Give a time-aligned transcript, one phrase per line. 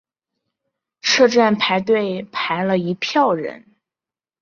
[1.03, 3.67] 车站排队排了一票人